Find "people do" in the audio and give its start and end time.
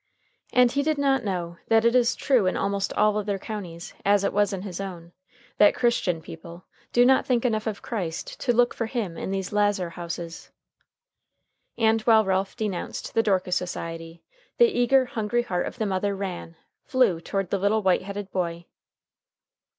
6.23-7.05